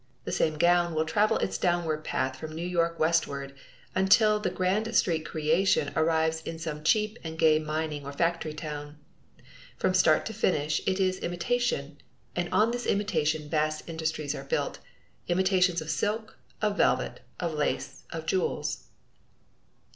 [0.25, 3.53] This same gown will travel its downward path from New York westward,
[3.93, 5.23] until the Grand St.
[5.23, 8.97] creation arrives in some cheap and gay mining or factory town.
[9.77, 11.99] From start to finish it is imitation,
[12.35, 14.79] and on this imitation vast industries are built
[15.27, 18.85] imitations of silk, of velvet, of lace, of jewels.